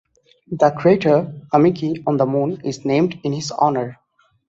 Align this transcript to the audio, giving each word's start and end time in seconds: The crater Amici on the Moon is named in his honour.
The 0.51 0.71
crater 0.71 1.31
Amici 1.53 2.01
on 2.07 2.17
the 2.17 2.25
Moon 2.25 2.59
is 2.65 2.83
named 2.85 3.19
in 3.23 3.33
his 3.33 3.51
honour. 3.51 3.99